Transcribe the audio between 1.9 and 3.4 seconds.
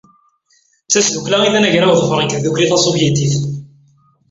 ḍefren deg Tdukli Tasuvyitit.